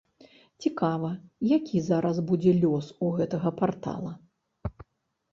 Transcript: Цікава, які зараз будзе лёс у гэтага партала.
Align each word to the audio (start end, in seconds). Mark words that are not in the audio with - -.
Цікава, 0.63 1.09
які 1.57 1.81
зараз 1.89 2.21
будзе 2.31 2.53
лёс 2.63 2.85
у 3.07 3.11
гэтага 3.19 3.51
партала. 3.61 4.11